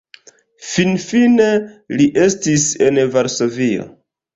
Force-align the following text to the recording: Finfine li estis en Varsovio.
Finfine 0.69 1.47
li 2.01 2.11
estis 2.27 2.69
en 2.91 3.03
Varsovio. 3.19 3.93